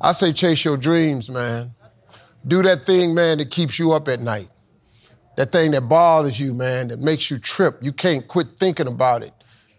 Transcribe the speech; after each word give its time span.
I 0.00 0.12
say 0.12 0.32
chase 0.32 0.64
your 0.64 0.76
dreams, 0.76 1.30
man. 1.30 1.74
Do 2.46 2.62
that 2.62 2.84
thing, 2.84 3.14
man, 3.14 3.38
that 3.38 3.50
keeps 3.50 3.78
you 3.78 3.92
up 3.92 4.08
at 4.08 4.20
night. 4.20 4.48
That 5.36 5.52
thing 5.52 5.72
that 5.72 5.82
bothers 5.82 6.40
you, 6.40 6.54
man, 6.54 6.88
that 6.88 7.00
makes 7.00 7.30
you 7.30 7.38
trip. 7.38 7.78
You 7.82 7.92
can't 7.92 8.26
quit 8.26 8.56
thinking 8.56 8.86
about 8.86 9.22
it. 9.22 9.32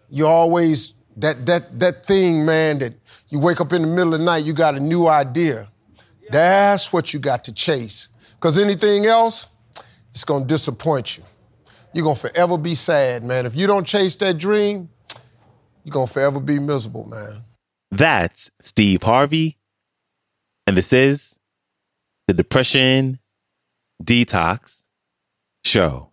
You 0.08 0.26
always 0.26 0.94
that 1.16 1.46
that 1.46 1.78
that 1.80 2.06
thing, 2.06 2.44
man, 2.44 2.78
that 2.78 2.94
you 3.28 3.38
wake 3.38 3.60
up 3.60 3.72
in 3.72 3.82
the 3.82 3.88
middle 3.88 4.14
of 4.14 4.20
the 4.20 4.24
night, 4.24 4.44
you 4.44 4.52
got 4.52 4.76
a 4.76 4.80
new 4.80 5.06
idea. 5.08 5.68
That's 6.30 6.92
what 6.92 7.12
you 7.12 7.20
got 7.20 7.44
to 7.44 7.52
chase. 7.52 8.08
Because 8.34 8.58
anything 8.58 9.06
else, 9.06 9.48
it's 10.10 10.24
gonna 10.24 10.44
disappoint 10.44 11.16
you. 11.16 11.24
You're 11.92 12.04
gonna 12.04 12.16
forever 12.16 12.56
be 12.56 12.74
sad, 12.74 13.24
man. 13.24 13.44
If 13.44 13.56
you 13.56 13.66
don't 13.66 13.86
chase 13.86 14.16
that 14.16 14.38
dream, 14.38 14.88
you're 15.84 15.92
gonna 15.92 16.06
forever 16.06 16.40
be 16.40 16.58
miserable, 16.58 17.06
man. 17.06 17.42
That's 17.90 18.50
Steve 18.60 19.02
Harvey. 19.02 19.58
And 20.72 20.78
this 20.78 20.94
is 20.94 21.38
the 22.28 22.32
Depression 22.32 23.18
Detox 24.02 24.88
Show. 25.66 26.11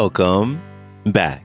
Welcome 0.00 0.62
back 1.04 1.44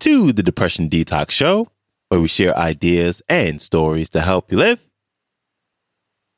to 0.00 0.32
the 0.32 0.42
Depression 0.42 0.88
Detox 0.88 1.30
Show, 1.30 1.68
where 2.08 2.20
we 2.20 2.26
share 2.26 2.58
ideas 2.58 3.22
and 3.28 3.62
stories 3.62 4.08
to 4.08 4.20
help 4.20 4.50
you 4.50 4.58
live 4.58 4.84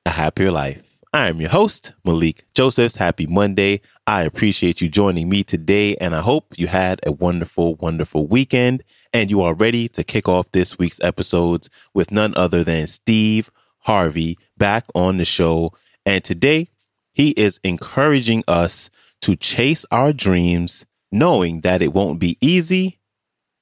a 0.04 0.10
happier 0.10 0.50
life. 0.50 1.00
I 1.14 1.28
am 1.28 1.40
your 1.40 1.48
host, 1.48 1.94
Malikee 2.06 2.42
Josephs. 2.54 2.96
Happy 2.96 3.26
Monday. 3.26 3.80
I 4.06 4.24
appreciate 4.24 4.82
you 4.82 4.90
joining 4.90 5.30
me 5.30 5.42
today, 5.44 5.96
and 5.96 6.14
I 6.14 6.20
hope 6.20 6.58
you 6.58 6.66
had 6.66 7.00
a 7.06 7.12
wonderful, 7.12 7.76
wonderful 7.76 8.26
weekend 8.26 8.84
and 9.14 9.30
you 9.30 9.40
are 9.40 9.54
ready 9.54 9.88
to 9.88 10.04
kick 10.04 10.28
off 10.28 10.52
this 10.52 10.78
week's 10.78 11.00
episodes 11.02 11.70
with 11.94 12.10
none 12.10 12.34
other 12.36 12.62
than 12.62 12.86
Steve 12.86 13.50
Harvey 13.78 14.36
back 14.58 14.84
on 14.94 15.16
the 15.16 15.24
show. 15.24 15.72
And 16.04 16.22
today, 16.22 16.68
he 17.14 17.30
is 17.30 17.60
encouraging 17.64 18.44
us 18.46 18.90
to 19.22 19.36
chase 19.36 19.86
our 19.90 20.12
dreams, 20.12 20.84
knowing 21.14 21.60
that 21.60 21.80
it 21.80 21.94
won't 21.94 22.18
be 22.18 22.36
easy, 22.40 22.98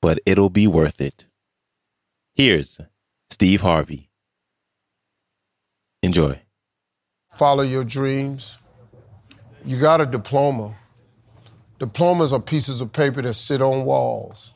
but 0.01 0.19
it'll 0.25 0.49
be 0.49 0.67
worth 0.67 1.03
it. 1.03 1.27
Here's 2.35 2.81
Steve 3.29 3.61
Harvey. 3.61 4.09
Enjoy. 6.03 6.41
Follow 7.31 7.63
your 7.63 7.85
dreams. 7.85 8.57
You 9.67 9.79
got 9.79 10.01
a 10.01 10.07
diploma. 10.07 10.75
Diplomas 11.79 12.33
are 12.33 12.41
pieces 12.41 12.81
of 12.81 12.91
paper 12.91 13.21
that 13.21 13.35
sit 13.35 13.61
on 13.61 13.85
walls. 13.85 14.55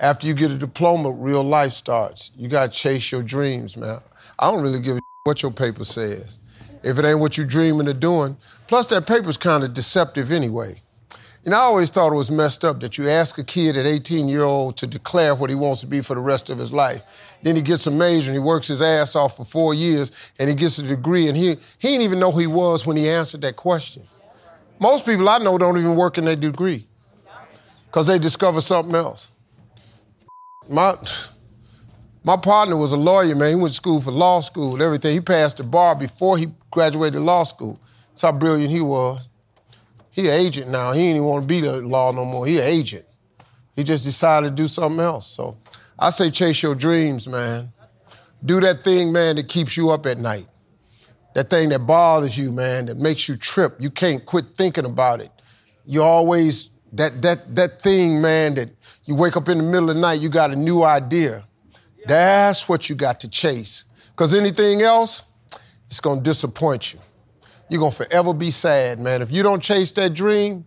After 0.00 0.26
you 0.26 0.32
get 0.32 0.50
a 0.50 0.56
diploma, 0.56 1.10
real 1.10 1.44
life 1.44 1.72
starts. 1.72 2.30
You 2.36 2.48
got 2.48 2.72
to 2.72 2.78
chase 2.78 3.12
your 3.12 3.22
dreams, 3.22 3.76
man. 3.76 4.00
I 4.38 4.50
don't 4.50 4.62
really 4.62 4.80
give 4.80 4.96
a 4.96 5.00
what 5.24 5.42
your 5.42 5.52
paper 5.52 5.84
says. 5.84 6.38
If 6.82 6.98
it 6.98 7.04
ain't 7.04 7.18
what 7.18 7.36
you're 7.36 7.46
dreaming 7.46 7.88
of 7.88 8.00
doing, 8.00 8.38
plus 8.66 8.86
that 8.86 9.06
paper's 9.06 9.36
kind 9.36 9.62
of 9.62 9.74
deceptive 9.74 10.32
anyway. 10.32 10.80
And 11.46 11.54
I 11.54 11.58
always 11.58 11.90
thought 11.90 12.12
it 12.12 12.16
was 12.16 12.28
messed 12.28 12.64
up 12.64 12.80
that 12.80 12.98
you 12.98 13.08
ask 13.08 13.38
a 13.38 13.44
kid 13.44 13.76
at 13.76 13.86
18 13.86 14.26
year 14.26 14.42
old 14.42 14.76
to 14.78 14.86
declare 14.86 15.32
what 15.32 15.48
he 15.48 15.54
wants 15.54 15.80
to 15.82 15.86
be 15.86 16.00
for 16.00 16.16
the 16.16 16.20
rest 16.20 16.50
of 16.50 16.58
his 16.58 16.72
life. 16.72 17.38
Then 17.40 17.54
he 17.54 17.62
gets 17.62 17.86
a 17.86 17.90
major 17.92 18.30
and 18.30 18.34
he 18.34 18.40
works 18.40 18.66
his 18.66 18.82
ass 18.82 19.14
off 19.14 19.36
for 19.36 19.44
four 19.44 19.72
years 19.72 20.10
and 20.40 20.48
he 20.48 20.56
gets 20.56 20.78
a 20.78 20.82
degree 20.82 21.28
and 21.28 21.36
he, 21.36 21.50
he 21.78 21.88
didn't 21.88 22.02
even 22.02 22.18
know 22.18 22.32
who 22.32 22.40
he 22.40 22.48
was 22.48 22.84
when 22.84 22.96
he 22.96 23.08
answered 23.08 23.42
that 23.42 23.54
question. 23.54 24.02
Most 24.80 25.06
people 25.06 25.28
I 25.28 25.38
know 25.38 25.56
don't 25.56 25.78
even 25.78 25.94
work 25.94 26.18
in 26.18 26.24
their 26.24 26.34
degree 26.34 26.84
because 27.86 28.08
they 28.08 28.18
discover 28.18 28.60
something 28.60 28.96
else. 28.96 29.28
My, 30.68 30.96
my 32.24 32.36
partner 32.38 32.76
was 32.76 32.90
a 32.90 32.96
lawyer, 32.96 33.36
man. 33.36 33.50
He 33.50 33.54
went 33.54 33.70
to 33.70 33.76
school 33.76 34.00
for 34.00 34.10
law 34.10 34.40
school 34.40 34.72
and 34.72 34.82
everything. 34.82 35.12
He 35.12 35.20
passed 35.20 35.58
the 35.58 35.62
bar 35.62 35.94
before 35.94 36.38
he 36.38 36.48
graduated 36.72 37.20
law 37.20 37.44
school. 37.44 37.78
That's 38.08 38.22
how 38.22 38.32
brilliant 38.32 38.72
he 38.72 38.80
was. 38.80 39.28
He 40.16 40.28
an 40.28 40.34
agent 40.40 40.70
now. 40.70 40.92
He 40.92 41.00
didn't 41.00 41.16
even 41.16 41.28
want 41.28 41.42
to 41.42 41.46
be 41.46 41.60
the 41.60 41.82
law 41.82 42.10
no 42.10 42.24
more. 42.24 42.46
He 42.46 42.56
an 42.56 42.64
agent. 42.64 43.04
He 43.74 43.84
just 43.84 44.02
decided 44.02 44.48
to 44.48 44.54
do 44.54 44.66
something 44.66 44.98
else. 44.98 45.26
So 45.26 45.58
I 45.98 46.08
say 46.08 46.30
chase 46.30 46.62
your 46.62 46.74
dreams, 46.74 47.28
man. 47.28 47.70
Do 48.42 48.58
that 48.60 48.82
thing, 48.82 49.12
man, 49.12 49.36
that 49.36 49.48
keeps 49.48 49.76
you 49.76 49.90
up 49.90 50.06
at 50.06 50.16
night. 50.16 50.48
That 51.34 51.50
thing 51.50 51.68
that 51.68 51.80
bothers 51.80 52.38
you, 52.38 52.50
man, 52.50 52.86
that 52.86 52.96
makes 52.96 53.28
you 53.28 53.36
trip. 53.36 53.76
You 53.78 53.90
can't 53.90 54.24
quit 54.24 54.46
thinking 54.54 54.86
about 54.86 55.20
it. 55.20 55.30
You 55.84 56.02
always 56.02 56.70
that 56.94 57.20
that 57.20 57.54
that 57.54 57.82
thing, 57.82 58.22
man, 58.22 58.54
that 58.54 58.70
you 59.04 59.16
wake 59.16 59.36
up 59.36 59.50
in 59.50 59.58
the 59.58 59.64
middle 59.64 59.90
of 59.90 59.96
the 59.96 60.00
night, 60.00 60.20
you 60.20 60.30
got 60.30 60.50
a 60.50 60.56
new 60.56 60.82
idea. 60.82 61.46
That's 62.06 62.70
what 62.70 62.88
you 62.88 62.96
got 62.96 63.20
to 63.20 63.28
chase. 63.28 63.84
Because 64.12 64.32
anything 64.32 64.80
else, 64.80 65.24
it's 65.88 66.00
gonna 66.00 66.22
disappoint 66.22 66.94
you. 66.94 67.00
You're 67.68 67.80
gonna 67.80 67.92
forever 67.92 68.32
be 68.32 68.50
sad, 68.50 69.00
man. 69.00 69.22
If 69.22 69.32
you 69.32 69.42
don't 69.42 69.62
chase 69.62 69.92
that 69.92 70.14
dream, 70.14 70.64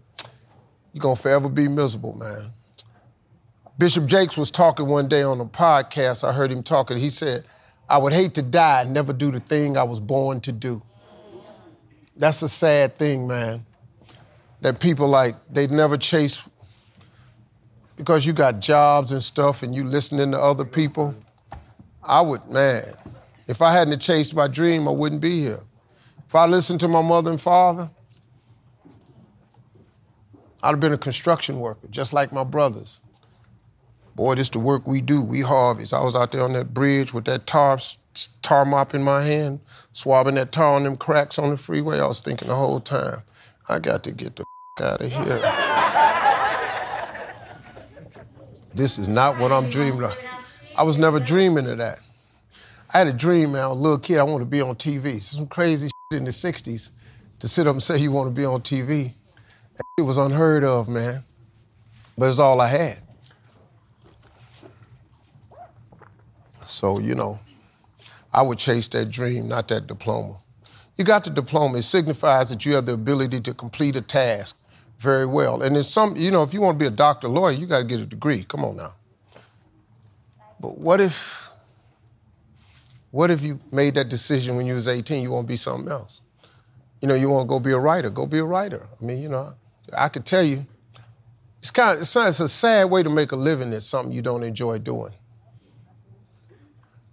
you're 0.93 1.01
gonna 1.01 1.15
forever 1.15 1.49
be 1.49 1.67
miserable, 1.67 2.13
man. 2.13 2.51
Bishop 3.77 4.05
Jakes 4.07 4.35
was 4.35 4.51
talking 4.51 4.87
one 4.87 5.07
day 5.07 5.23
on 5.23 5.39
a 5.39 5.45
podcast. 5.45 6.27
I 6.27 6.33
heard 6.33 6.51
him 6.51 6.63
talking. 6.63 6.97
He 6.97 7.09
said, 7.09 7.45
I 7.87 7.97
would 7.97 8.11
hate 8.11 8.33
to 8.35 8.41
die 8.41 8.81
and 8.81 8.93
never 8.93 9.13
do 9.13 9.31
the 9.31 9.39
thing 9.39 9.77
I 9.77 9.83
was 9.83 10.01
born 10.01 10.41
to 10.41 10.51
do. 10.51 10.83
That's 12.17 12.41
a 12.41 12.49
sad 12.49 12.97
thing, 12.97 13.25
man. 13.25 13.65
That 14.59 14.81
people 14.81 15.07
like, 15.07 15.35
they 15.49 15.67
never 15.67 15.97
chase 15.97 16.43
because 17.95 18.25
you 18.25 18.33
got 18.33 18.59
jobs 18.59 19.13
and 19.13 19.23
stuff 19.23 19.63
and 19.63 19.73
you 19.73 19.85
listening 19.85 20.31
to 20.31 20.39
other 20.39 20.65
people. 20.65 21.15
I 22.03 22.19
would, 22.19 22.49
man, 22.49 22.83
if 23.47 23.61
I 23.61 23.71
hadn't 23.71 23.99
chased 23.99 24.35
my 24.35 24.47
dream, 24.47 24.87
I 24.87 24.91
wouldn't 24.91 25.21
be 25.21 25.39
here. 25.39 25.61
If 26.29 26.35
I 26.35 26.45
listened 26.45 26.79
to 26.81 26.87
my 26.87 27.01
mother 27.01 27.31
and 27.31 27.41
father, 27.41 27.89
I'd 30.61 30.69
have 30.69 30.79
been 30.79 30.93
a 30.93 30.97
construction 30.97 31.59
worker, 31.59 31.87
just 31.89 32.13
like 32.13 32.31
my 32.31 32.43
brothers. 32.43 32.99
Boy, 34.13 34.35
this 34.35 34.47
the 34.49 34.59
work 34.59 34.85
we 34.85 35.01
do. 35.01 35.23
We 35.23 35.41
harvest. 35.41 35.91
I 35.91 36.03
was 36.03 36.15
out 36.15 36.31
there 36.31 36.43
on 36.43 36.53
that 36.53 36.71
bridge 36.71 37.15
with 37.15 37.25
that 37.25 37.47
tar, 37.47 37.79
tar 38.43 38.63
mop 38.63 38.93
in 38.93 39.01
my 39.01 39.23
hand, 39.23 39.61
swabbing 39.91 40.35
that 40.35 40.51
tar 40.51 40.75
on 40.75 40.83
them 40.83 40.97
cracks 40.97 41.39
on 41.39 41.49
the 41.49 41.57
freeway. 41.57 41.99
I 41.99 42.05
was 42.05 42.19
thinking 42.19 42.49
the 42.49 42.55
whole 42.55 42.79
time, 42.79 43.23
I 43.67 43.79
got 43.79 44.03
to 44.03 44.11
get 44.11 44.35
the 44.35 44.43
out 44.83 45.01
of 45.01 45.11
here. 45.11 45.41
this 48.75 48.99
is 48.99 49.09
not 49.09 49.39
what 49.39 49.51
I'm 49.51 49.67
dreaming 49.71 50.03
of. 50.03 50.15
I 50.75 50.83
was 50.83 50.99
never 50.99 51.19
dreaming 51.19 51.65
of 51.65 51.79
that. 51.79 52.01
I 52.93 52.99
had 52.99 53.07
a 53.07 53.13
dream, 53.13 53.53
man, 53.53 53.63
I 53.63 53.67
was 53.69 53.79
a 53.79 53.81
little 53.81 53.97
kid, 53.97 54.19
I 54.19 54.23
wanted 54.23 54.45
to 54.45 54.51
be 54.51 54.61
on 54.61 54.75
TV. 54.75 55.19
Some 55.23 55.47
crazy 55.47 55.89
in 56.11 56.25
the 56.25 56.31
60s 56.31 56.89
to 57.37 57.47
sit 57.47 57.67
up 57.67 57.73
and 57.73 57.83
say 57.83 57.99
you 57.99 58.11
want 58.11 58.25
to 58.25 58.31
be 58.31 58.43
on 58.43 58.61
TV. 58.61 59.11
It 59.95 60.01
was 60.01 60.17
unheard 60.17 60.63
of, 60.63 60.89
man. 60.89 61.23
But 62.17 62.29
it's 62.29 62.39
all 62.39 62.59
I 62.59 62.67
had. 62.67 62.97
So, 66.65 66.99
you 66.99 67.13
know, 67.13 67.39
I 68.33 68.41
would 68.41 68.57
chase 68.57 68.87
that 68.87 69.11
dream, 69.11 69.47
not 69.47 69.67
that 69.67 69.85
diploma. 69.85 70.37
You 70.97 71.03
got 71.03 71.25
the 71.25 71.29
diploma, 71.29 71.77
it 71.77 71.83
signifies 71.83 72.49
that 72.49 72.65
you 72.65 72.73
have 72.73 72.87
the 72.87 72.93
ability 72.93 73.41
to 73.41 73.53
complete 73.53 73.95
a 73.95 74.01
task 74.01 74.59
very 74.97 75.27
well. 75.27 75.61
And 75.61 75.75
there's 75.75 75.89
some, 75.89 76.17
you 76.17 76.31
know, 76.31 76.41
if 76.41 76.55
you 76.55 76.61
want 76.61 76.79
to 76.79 76.83
be 76.83 76.87
a 76.87 76.89
doctor, 76.89 77.27
lawyer, 77.27 77.51
you 77.51 77.67
got 77.67 77.81
to 77.81 77.85
get 77.85 77.99
a 77.99 78.07
degree. 78.07 78.43
Come 78.45 78.65
on 78.65 78.77
now. 78.77 78.95
But 80.59 80.79
what 80.79 81.01
if, 81.01 81.38
what 83.11 83.31
if 83.31 83.41
you 83.41 83.59
made 83.71 83.95
that 83.95 84.09
decision 84.09 84.55
when 84.55 84.65
you 84.65 84.75
was 84.75 84.87
18, 84.87 85.23
you 85.23 85.31
want 85.31 85.47
to 85.47 85.51
be 85.51 85.57
something 85.57 85.91
else? 85.91 86.21
You 87.01 87.07
know, 87.07 87.15
you 87.15 87.29
want 87.29 87.47
to 87.47 87.49
go 87.49 87.59
be 87.59 87.71
a 87.71 87.77
writer, 87.77 88.09
go 88.09 88.25
be 88.25 88.39
a 88.39 88.43
writer. 88.43 88.87
I 89.01 89.05
mean, 89.05 89.21
you 89.21 89.29
know, 89.29 89.53
I 89.97 90.09
could 90.09 90.25
tell 90.25 90.43
you, 90.43 90.65
it's 91.59 91.71
kind 91.71 91.95
of, 91.95 92.01
it's 92.01 92.39
a 92.39 92.47
sad 92.47 92.85
way 92.85 93.03
to 93.03 93.09
make 93.09 93.31
a 93.31 93.35
living 93.35 93.73
It's 93.73 93.85
something 93.85 94.13
you 94.13 94.21
don't 94.21 94.43
enjoy 94.43 94.79
doing. 94.79 95.13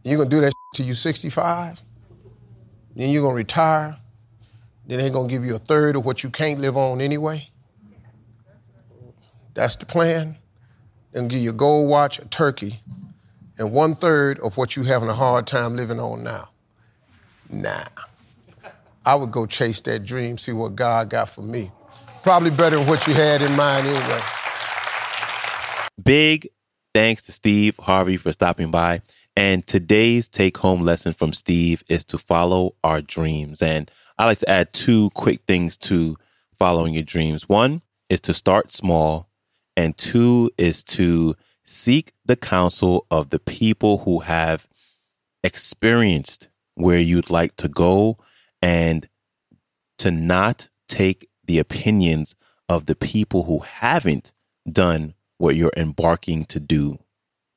You're 0.04 0.19
gonna 0.19 0.31
do 0.31 0.40
that 0.40 0.52
till 0.75 0.87
you 0.87 0.94
65, 0.94 1.82
then 2.94 3.10
you're 3.10 3.22
gonna 3.22 3.34
retire, 3.34 3.99
then 4.87 4.99
they're 4.99 5.10
gonna 5.10 5.28
give 5.28 5.44
you 5.44 5.56
a 5.56 5.58
third 5.58 5.96
of 5.96 6.04
what 6.04 6.22
you 6.22 6.31
can't 6.31 6.60
live 6.60 6.76
on 6.76 7.00
anyway. 7.00 7.49
That's 9.54 9.75
the 9.75 9.87
plan. 9.87 10.37
They'll 11.10 11.26
give 11.26 11.40
you 11.40 11.50
a 11.50 11.54
gold 11.54 11.88
watch, 11.88 12.19
a 12.19 12.26
turkey, 12.26 12.81
and 13.58 13.73
one 13.73 13.94
third 13.94 14.38
of 14.41 14.56
what 14.56 14.76
you're 14.76 14.85
having 14.85 15.08
a 15.08 15.14
hard 15.14 15.47
time 15.47 15.76
living 15.76 16.00
on 16.00 16.23
now. 16.23 16.49
Nah. 17.49 17.85
I 19.05 19.14
would 19.14 19.31
go 19.31 19.47
chase 19.47 19.81
that 19.82 20.05
dream, 20.05 20.37
see 20.37 20.53
what 20.53 20.75
God 20.75 21.11
got 21.11 21.29
for 21.29 21.43
me. 21.43 21.70
Probably 22.23 22.50
better 22.50 22.76
than 22.76 22.87
what 22.87 23.06
you 23.06 23.14
had 23.14 23.41
in 23.41 23.55
mind 23.55 23.87
anyway. 23.87 24.20
Big 26.03 26.49
thanks 26.93 27.23
to 27.23 27.32
Steve 27.32 27.76
Harvey 27.79 28.17
for 28.17 28.32
stopping 28.32 28.70
by. 28.70 29.00
And 29.37 29.67
today's 29.67 30.29
take 30.29 30.56
home 30.56 30.81
lesson 30.81 31.12
from 31.12 31.32
Steve 31.32 31.85
is 31.88 32.05
to 32.06 32.19
follow 32.19 32.75
our 32.82 33.00
dreams. 33.00 33.62
And 33.62 33.91
I 34.19 34.25
like 34.25 34.38
to 34.38 34.50
add 34.50 34.73
two 34.73 35.11
quick 35.11 35.41
things 35.47 35.76
to 35.79 36.17
following 36.55 36.94
your 36.94 37.02
dreams. 37.02 37.49
One 37.49 37.82
is 38.09 38.20
to 38.23 38.35
start 38.35 38.73
small, 38.73 39.29
and 39.76 39.97
two 39.97 40.50
is 40.56 40.82
to 40.85 41.35
seek 41.66 42.12
the 42.24 42.36
counsel 42.36 43.06
of 43.10 43.30
the 43.30 43.40
people 43.40 43.98
who 43.98 44.20
have 44.20 44.68
experienced 45.42 46.48
where 46.74 46.98
you'd 46.98 47.30
like 47.30 47.56
to 47.56 47.68
go 47.68 48.18
and 48.62 49.08
to 49.98 50.10
not 50.10 50.68
take 50.88 51.28
the 51.44 51.58
opinions 51.58 52.34
of 52.68 52.86
the 52.86 52.94
people 52.94 53.44
who 53.44 53.60
haven't 53.60 54.32
done 54.70 55.14
what 55.38 55.56
you're 55.56 55.72
embarking 55.76 56.44
to 56.44 56.60
do. 56.60 56.98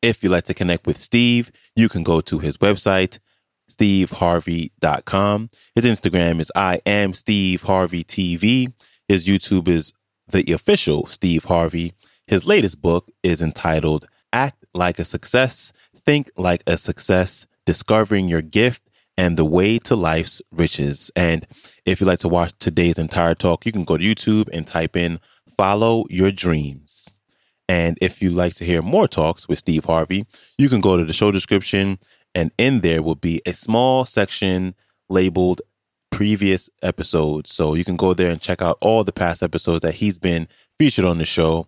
If 0.01 0.23
you'd 0.23 0.31
like 0.31 0.45
to 0.45 0.53
connect 0.53 0.88
with 0.88 0.97
Steve, 0.97 1.51
you 1.75 1.89
can 1.89 2.03
go 2.03 2.21
to 2.21 2.39
his 2.39 2.57
website, 2.57 3.19
steveharvey.com. 3.69 5.50
His 5.75 5.85
Instagram 5.85 6.39
is 6.39 6.51
I 6.56 6.81
am 6.85 7.13
Steve 7.13 7.63
Harvey 7.63 8.03
TV. 8.03 8.73
His 9.07 9.27
YouTube 9.27 9.67
is 9.67 9.91
the 10.31 10.53
official 10.53 11.06
Steve 11.06 11.45
Harvey. 11.45 11.94
His 12.30 12.46
latest 12.46 12.80
book 12.80 13.10
is 13.24 13.42
entitled 13.42 14.06
Act 14.31 14.64
Like 14.76 15.00
a 15.00 15.04
Success, 15.04 15.74
Think 15.96 16.30
Like 16.38 16.62
a 16.68 16.78
Success, 16.78 17.48
Discovering 17.66 18.28
Your 18.28 18.44
Gift 18.44 18.88
and 19.18 19.36
the 19.36 19.44
Way 19.44 19.80
to 19.80 19.96
Life's 19.96 20.40
Riches. 20.52 21.10
And 21.16 21.48
if 21.88 22.00
you'd 22.00 22.06
like 22.06 22.20
to 22.20 22.28
watch 22.28 22.54
today's 22.60 23.00
entire 23.00 23.34
talk, 23.34 23.66
you 23.66 23.72
can 23.72 23.84
go 23.84 23.98
to 23.98 24.04
YouTube 24.04 24.48
and 24.54 24.68
type 24.68 24.96
in 24.96 25.20
Follow 25.58 26.06
Your 26.12 26.31
Dreams. 26.31 27.10
And 27.68 27.98
if 28.00 28.22
you'd 28.22 28.34
like 28.34 28.54
to 28.56 28.64
hear 28.64 28.84
more 28.84 29.08
talks 29.08 29.50
with 29.50 29.58
Steve 29.58 29.86
Harvey, 29.86 30.28
you 30.60 30.70
can 30.70 30.81
go 30.81 30.98
to 30.98 31.06
the 31.06 31.14
show 31.14 31.31
description, 31.31 31.98
and 32.36 32.52
in 32.60 32.81
there 32.81 33.02
will 33.02 33.16
be 33.16 33.42
a 33.48 33.54
small 33.54 34.06
section 34.06 34.76
labeled 35.10 35.62
previous 36.12 36.70
episodes. 36.84 37.52
So 37.52 37.74
you 37.74 37.84
can 37.84 37.98
go 37.98 38.14
there 38.14 38.30
and 38.30 38.40
check 38.40 38.62
out 38.62 38.78
all 38.81 39.04
the 39.04 39.12
past 39.12 39.42
episodes 39.42 39.81
that 39.81 39.96
he's 39.96 40.20
been 40.20 40.48
featured 40.78 41.06
on 41.06 41.18
the 41.18 41.26
show. 41.26 41.66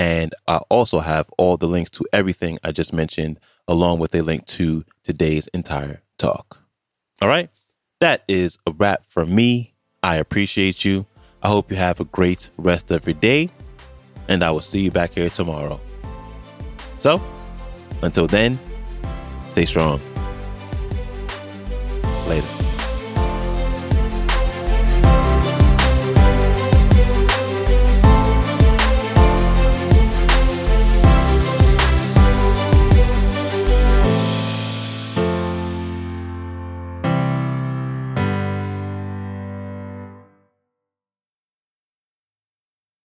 And 0.00 0.34
I 0.48 0.56
also 0.70 1.00
have 1.00 1.28
all 1.36 1.58
the 1.58 1.66
links 1.66 1.90
to 1.90 2.06
everything 2.10 2.58
I 2.64 2.72
just 2.72 2.94
mentioned, 2.94 3.38
along 3.68 3.98
with 3.98 4.14
a 4.14 4.22
link 4.22 4.46
to 4.46 4.82
today's 5.04 5.46
entire 5.48 6.00
talk. 6.16 6.62
All 7.20 7.28
right. 7.28 7.50
That 8.00 8.24
is 8.26 8.56
a 8.66 8.70
wrap 8.70 9.04
from 9.04 9.34
me. 9.34 9.74
I 10.02 10.16
appreciate 10.16 10.86
you. 10.86 11.04
I 11.42 11.48
hope 11.48 11.70
you 11.70 11.76
have 11.76 12.00
a 12.00 12.06
great 12.06 12.48
rest 12.56 12.90
of 12.90 13.06
your 13.06 13.12
day. 13.12 13.50
And 14.26 14.42
I 14.42 14.50
will 14.52 14.62
see 14.62 14.80
you 14.80 14.90
back 14.90 15.12
here 15.12 15.28
tomorrow. 15.28 15.78
So, 16.96 17.20
until 18.00 18.26
then, 18.26 18.58
stay 19.50 19.66
strong. 19.66 20.00